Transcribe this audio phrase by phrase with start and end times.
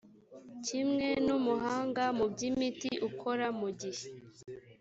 [0.65, 4.05] kimwe n umuhanga mu by imiti ukora mu gihe